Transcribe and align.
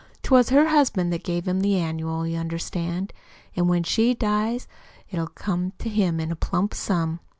'Twas 0.23 0.49
her 0.49 0.69
husband 0.69 1.13
that 1.13 1.23
gave 1.23 1.47
him 1.47 1.59
the 1.59 1.77
annual, 1.77 2.25
you 2.25 2.35
understand, 2.35 3.13
an' 3.55 3.67
when 3.67 3.83
she 3.83 4.15
dies 4.15 4.67
it'll 5.11 5.27
come 5.27 5.73
to 5.77 5.89
him 5.89 6.19
in 6.19 6.31
a 6.31 6.35
plump 6.35 6.73
sum. 6.73 7.19